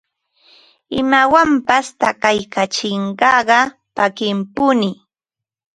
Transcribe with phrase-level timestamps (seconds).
[0.99, 3.59] imawanpas takaykachisqaqa
[3.95, 4.91] pakiqpuni